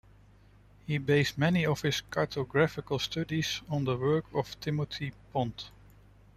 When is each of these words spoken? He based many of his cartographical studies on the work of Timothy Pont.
He 0.87 0.97
based 0.97 1.37
many 1.37 1.63
of 1.63 1.83
his 1.83 2.01
cartographical 2.09 2.99
studies 2.99 3.61
on 3.69 3.83
the 3.83 3.95
work 3.95 4.25
of 4.33 4.59
Timothy 4.59 5.13
Pont. 5.31 5.69